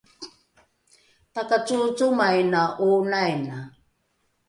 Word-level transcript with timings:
takacoocomaina 1.33 2.61
’oonaina 2.85 3.57